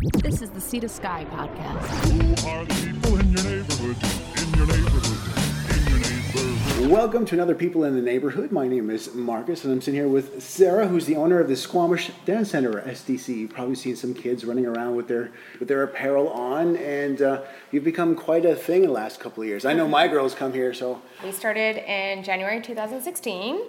[0.00, 1.84] This is the Sea to Sky podcast.
[2.08, 3.96] Who are the people in your neighborhood?
[4.40, 5.76] In your neighborhood?
[5.76, 6.90] In your neighborhood?
[6.90, 8.50] Welcome to another People in the Neighborhood.
[8.50, 11.56] My name is Marcus, and I'm sitting here with Sarah, who's the owner of the
[11.56, 13.28] Squamish Dance Center, SDC.
[13.36, 17.42] You've probably seen some kids running around with their with their apparel on, and uh,
[17.70, 19.66] you've become quite a thing in the last couple of years.
[19.66, 23.60] I know my girls come here, so We started in January 2016.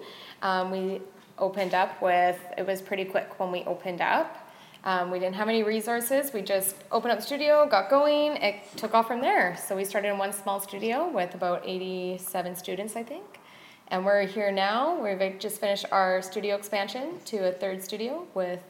[0.42, 1.02] Um, we
[1.38, 4.41] opened up with, it was pretty quick when we opened up.
[4.84, 6.34] Um, we didn't have any resources.
[6.34, 8.38] We just opened up the studio, got going.
[8.38, 9.56] It took off from there.
[9.56, 13.40] So we started in one small studio with about 87 students, I think.
[13.90, 15.00] And we're here now.
[15.04, 18.62] We've just finished our studio expansion to a third studio with,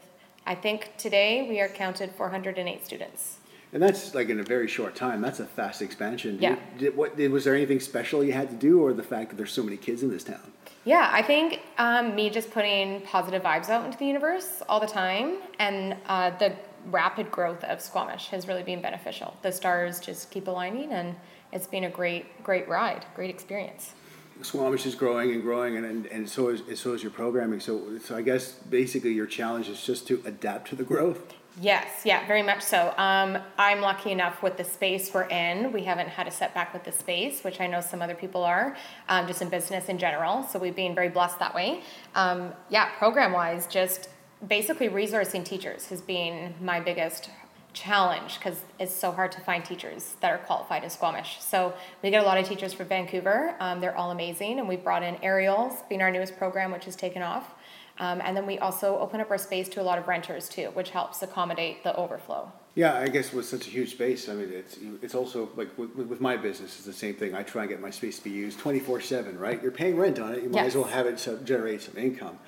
[0.45, 3.40] I think today we are counted 408 students.
[3.73, 5.21] And that's like in a very short time.
[5.21, 6.37] That's a fast expansion.
[6.39, 6.57] Yeah.
[6.77, 9.35] Did, what did, was there anything special you had to do, or the fact that
[9.37, 10.51] there's so many kids in this town?
[10.83, 14.87] Yeah, I think um, me just putting positive vibes out into the universe all the
[14.87, 16.55] time and uh, the
[16.87, 19.37] rapid growth of Squamish has really been beneficial.
[19.43, 21.15] The stars just keep aligning and
[21.51, 23.93] it's been a great, great ride, great experience.
[24.41, 27.59] Squamish is growing and growing, and, and, and so is so is your programming.
[27.59, 31.35] So, so I guess basically your challenge is just to adapt to the growth.
[31.59, 32.93] Yes, yeah, very much so.
[32.97, 35.73] Um, I'm lucky enough with the space we're in.
[35.73, 38.77] We haven't had a setback with the space, which I know some other people are,
[39.09, 40.43] um, just in business in general.
[40.43, 41.81] So we've been very blessed that way.
[42.15, 44.07] Um, yeah, program wise, just
[44.47, 47.29] basically resourcing teachers has been my biggest
[47.73, 51.37] challenge because it's so hard to find teachers that are qualified in Squamish.
[51.41, 53.55] So we get a lot of teachers from Vancouver.
[53.59, 56.95] Um, they're all amazing, and we've brought in Aerials, being our newest program, which has
[56.95, 57.53] taken off.
[57.99, 60.71] Um, and then we also open up our space to a lot of renters too,
[60.73, 62.51] which helps accommodate the overflow.
[62.73, 65.93] Yeah, I guess with such a huge space, I mean, it's it's also like with,
[65.93, 67.35] with my business, it's the same thing.
[67.35, 69.61] I try and get my space to be used twenty four seven, right?
[69.61, 72.39] You're paying rent on it, you might as well have it so generate some income,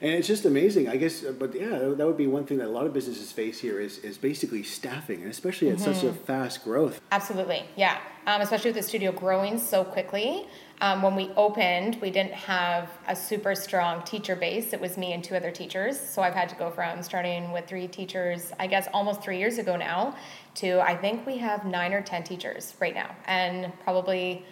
[0.00, 0.88] and it's just amazing.
[0.88, 3.32] I guess, uh, but yeah, that would be one thing that a lot of businesses
[3.32, 7.00] face here is is basically staffing, and especially at such a fast growth.
[7.10, 7.98] Absolutely, yeah.
[8.26, 10.46] Um, especially with the studio growing so quickly.
[10.80, 14.72] Um, when we opened, we didn't have a super strong teacher base.
[14.72, 15.98] It was me and two other teachers.
[15.98, 19.58] So I've had to go from starting with three teachers, I guess almost three years
[19.58, 20.14] ago now,
[20.56, 23.10] to I think we have nine or 10 teachers right now.
[23.26, 24.44] And probably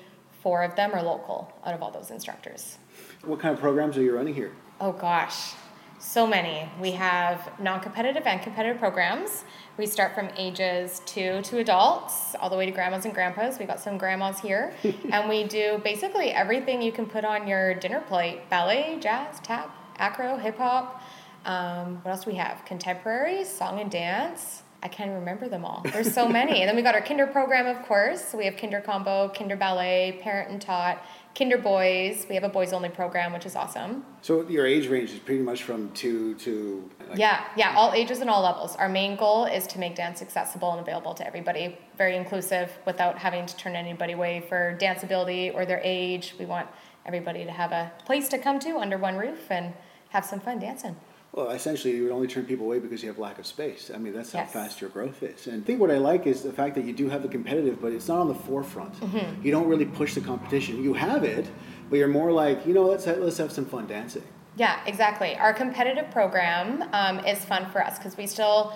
[0.43, 2.79] four of them are local out of all those instructors.
[3.25, 4.53] What kind of programs are you running here?
[4.81, 5.55] Oh gosh,
[5.99, 6.69] so many.
[6.81, 9.45] We have non competitive and competitive programs.
[9.77, 13.59] We start from ages two to adults, all the way to grandmas and grandpas.
[13.59, 14.73] We got some grandmas here.
[15.11, 19.71] and we do basically everything you can put on your dinner plate ballet, jazz, tap,
[19.99, 21.03] acro, hip hop.
[21.45, 22.65] Um, what else do we have?
[22.65, 24.63] Contemporary, song and dance.
[24.87, 25.83] I can't remember them all.
[25.93, 26.61] There's so many.
[26.61, 28.33] and then we got our kinder program, of course.
[28.33, 31.03] We have kinder combo, kinder ballet, parent and tot,
[31.37, 32.25] kinder boys.
[32.29, 34.05] We have a boys only program, which is awesome.
[34.23, 38.21] So your age range is pretty much from two to like, Yeah, yeah, all ages
[38.21, 38.77] and all levels.
[38.77, 43.19] Our main goal is to make dance accessible and available to everybody, very inclusive without
[43.19, 46.37] having to turn anybody away for dance ability or their age.
[46.39, 46.69] We want
[47.05, 49.75] everybody to have a place to come to under one roof and
[50.11, 50.95] have some fun dancing.
[51.37, 53.91] Well, essentially, you would only turn people away because you have lack of space.
[53.95, 55.47] I mean, that's how fast your growth is.
[55.47, 57.79] And I think what I like is the fact that you do have the competitive,
[57.79, 58.95] but it's not on the forefront.
[59.45, 60.83] You don't really push the competition.
[60.83, 61.47] You have it,
[61.91, 64.23] but you're more like, you know, let's have, let's have some fun dancing.
[64.57, 65.37] Yeah, exactly.
[65.37, 68.73] Our competitive program um, is fun for us because we still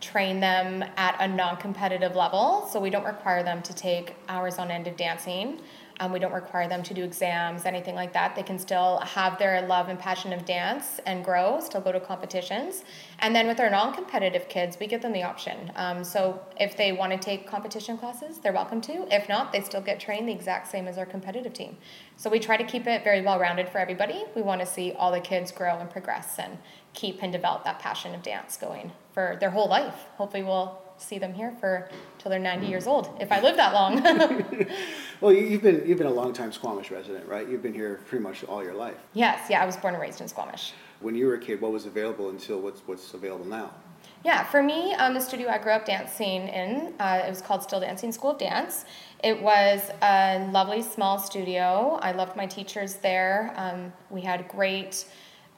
[0.00, 2.68] train them at a non competitive level.
[2.70, 5.60] So we don't require them to take hours on end of dancing.
[6.00, 8.34] Um, we don't require them to do exams, anything like that.
[8.34, 12.00] They can still have their love and passion of dance and grow, still go to
[12.00, 12.84] competitions.
[13.20, 15.70] And then with our non competitive kids, we give them the option.
[15.76, 19.06] Um, so if they want to take competition classes, they're welcome to.
[19.14, 21.76] If not, they still get trained the exact same as our competitive team.
[22.16, 24.24] So we try to keep it very well rounded for everybody.
[24.34, 26.58] We want to see all the kids grow and progress and
[26.92, 30.06] keep and develop that passion of dance going for their whole life.
[30.16, 31.88] Hopefully, we'll see them here for
[32.18, 34.02] till they're 90 years old if I live that long.
[35.20, 37.48] Well, you- you've been you've been a longtime Squamish resident, right?
[37.48, 38.96] You've been here pretty much all your life.
[39.14, 40.72] yes, yeah, I was born and raised in Squamish.
[41.00, 43.70] When you were a kid, what was available until what's what's available now?
[44.24, 47.62] Yeah, for me, um, the studio I grew up dancing in, uh, it was called
[47.62, 48.84] Still Dancing School of Dance.
[49.22, 51.98] It was a lovely small studio.
[52.02, 53.52] I loved my teachers there.
[53.56, 55.06] Um, we had great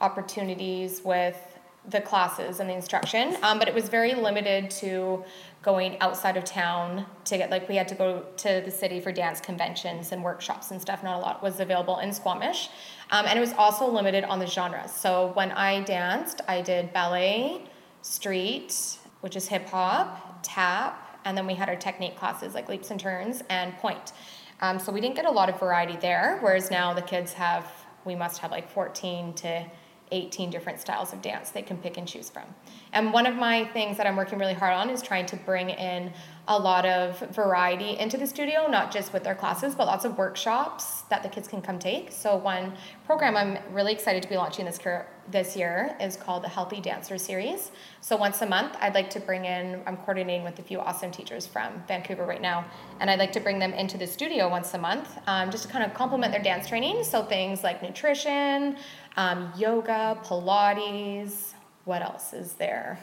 [0.00, 1.55] opportunities with
[1.88, 5.24] the classes and the instruction, um, but it was very limited to
[5.62, 9.12] going outside of town to get like we had to go to the city for
[9.12, 11.02] dance conventions and workshops and stuff.
[11.02, 12.68] Not a lot was available in Squamish,
[13.10, 14.92] um, and it was also limited on the genres.
[14.92, 17.62] So when I danced, I did ballet,
[18.02, 22.90] street, which is hip hop, tap, and then we had our technique classes like leaps
[22.90, 24.12] and turns and pointe.
[24.60, 27.70] Um, so we didn't get a lot of variety there, whereas now the kids have,
[28.04, 29.66] we must have like 14 to
[30.12, 32.44] 18 different styles of dance they can pick and choose from.
[32.92, 35.70] And one of my things that I'm working really hard on is trying to bring
[35.70, 36.12] in
[36.48, 40.16] a lot of variety into the studio, not just with their classes, but lots of
[40.16, 42.12] workshops that the kids can come take.
[42.12, 46.44] So one program I'm really excited to be launching this year, this year is called
[46.44, 47.72] the Healthy Dancer Series.
[48.00, 51.10] So once a month, I'd like to bring in, I'm coordinating with a few awesome
[51.10, 52.64] teachers from Vancouver right now,
[53.00, 55.68] and I'd like to bring them into the studio once a month um, just to
[55.68, 57.02] kind of complement their dance training.
[57.02, 58.76] So things like nutrition,
[59.16, 61.54] um, yoga, Pilates,
[61.86, 63.00] what else is there?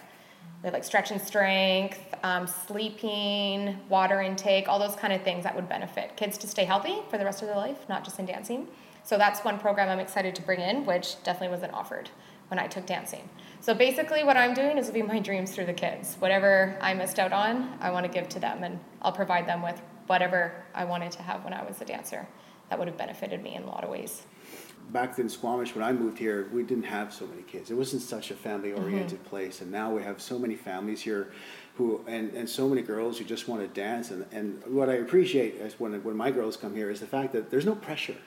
[0.63, 5.55] Have like stretch and strength, um, sleeping, water intake, all those kind of things that
[5.55, 8.25] would benefit kids to stay healthy for the rest of their life, not just in
[8.25, 8.67] dancing.
[9.03, 12.09] So that's one program I'm excited to bring in, which definitely wasn't offered
[12.47, 13.27] when I took dancing.
[13.59, 16.15] So basically, what I'm doing is living my dreams through the kids.
[16.19, 19.61] Whatever I missed out on, I want to give to them, and I'll provide them
[19.61, 22.27] with whatever I wanted to have when I was a dancer.
[22.69, 24.23] That would have benefited me in a lot of ways
[24.91, 27.71] back in Squamish when I moved here, we didn't have so many kids.
[27.71, 29.29] It wasn't such a family-oriented mm-hmm.
[29.29, 31.31] place, and now we have so many families here,
[31.75, 34.11] who and, and so many girls who just want to dance.
[34.11, 37.33] And, and what I appreciate is when when my girls come here is the fact
[37.33, 38.17] that there's no pressure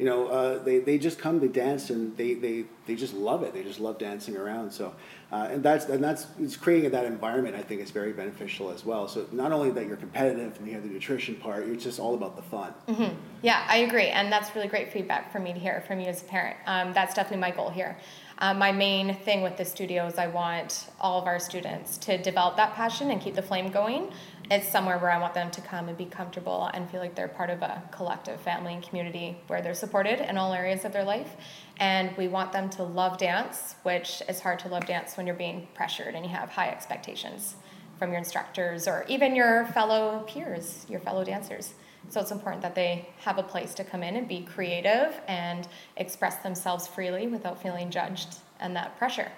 [0.00, 3.42] you know, uh, they, they just come to dance and they, they, they just love
[3.42, 3.52] it.
[3.52, 4.70] They just love dancing around.
[4.70, 4.94] So,
[5.30, 7.54] uh, and that's and that's it's creating that environment.
[7.54, 9.06] I think is very beneficial as well.
[9.08, 12.14] So not only that you're competitive and you have the nutrition part, it's just all
[12.14, 12.72] about the fun.
[12.88, 13.14] Mm-hmm.
[13.42, 16.22] Yeah, I agree, and that's really great feedback for me to hear from you as
[16.22, 16.56] a parent.
[16.66, 17.96] Um, that's definitely my goal here.
[18.40, 22.16] Um, my main thing with the studio is I want all of our students to
[22.16, 24.10] develop that passion and keep the flame going
[24.50, 27.28] it's somewhere where I want them to come and be comfortable and feel like they're
[27.28, 31.04] part of a collective family and community where they're supported in all areas of their
[31.04, 31.36] life.
[31.78, 35.36] And we want them to love dance, which is hard to love dance when you're
[35.36, 37.54] being pressured and you have high expectations
[37.96, 41.74] from your instructors or even your fellow peers, your fellow dancers.
[42.08, 45.68] So it's important that they have a place to come in and be creative and
[45.96, 49.30] express themselves freely without feeling judged and that pressure.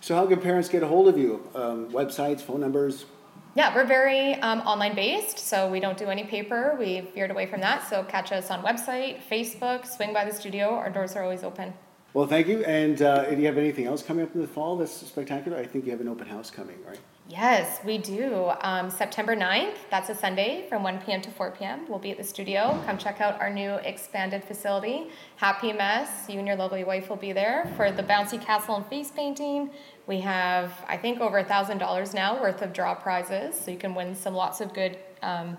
[0.00, 1.48] So, how can parents get a hold of you?
[1.54, 3.06] Um, websites, phone numbers?
[3.54, 6.74] Yeah, we're very um, online based, so we don't do any paper.
[6.78, 7.86] We've veered away from that.
[7.88, 10.70] So catch us on website, Facebook, swing by the studio.
[10.70, 11.74] Our doors are always open.
[12.14, 12.64] Well, thank you.
[12.64, 15.58] And uh, do you have anything else coming up in the fall that's spectacular?
[15.58, 16.98] I think you have an open house coming, right?
[17.32, 18.52] Yes, we do.
[18.60, 21.22] Um, September 9th, that's a Sunday from 1 p.m.
[21.22, 21.88] to 4 p.m.
[21.88, 22.78] We'll be at the studio.
[22.84, 25.08] Come check out our new expanded facility.
[25.36, 28.84] Happy Mess, you and your lovely wife will be there for the bouncy castle and
[28.84, 29.70] face painting.
[30.06, 33.94] We have, I think, over a $1,000 now worth of draw prizes, so you can
[33.94, 35.56] win some lots of good um,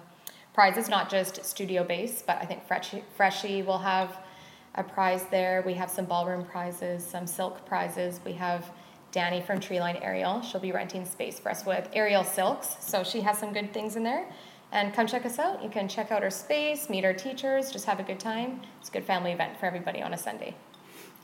[0.54, 4.20] prizes, not just studio based, but I think Freshie will have
[4.76, 5.64] a prize there.
[5.66, 8.20] We have some ballroom prizes, some silk prizes.
[8.24, 8.70] We have
[9.14, 10.42] Danny from Treeline Aerial.
[10.42, 13.96] She'll be renting space for us with Aerial Silks, so she has some good things
[13.96, 14.26] in there.
[14.74, 15.64] And come check us out.
[15.64, 18.60] You can check out our space, meet our teachers, just have a good time.
[18.82, 20.56] It's a good family event for everybody on a Sunday.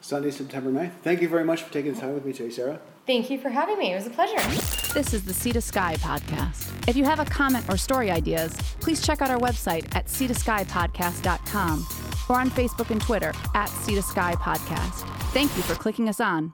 [0.01, 0.91] Sunday, September 9th.
[1.03, 2.79] Thank you very much for taking the time with me today, Sarah.
[3.07, 3.91] Thank you for having me.
[3.91, 4.37] It was a pleasure.
[4.93, 6.87] This is the Sea to Sky podcast.
[6.87, 11.87] If you have a comment or story ideas, please check out our website at seatoskypodcast.com
[12.29, 15.07] or on Facebook and Twitter at Sea to Sky Podcast.
[15.33, 16.53] Thank you for clicking us on.